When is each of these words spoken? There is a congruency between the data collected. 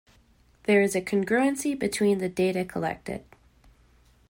There 0.63 0.81
is 0.81 0.95
a 0.95 1.01
congruency 1.03 1.77
between 1.77 2.17
the 2.17 2.27
data 2.27 2.65
collected. 2.65 3.23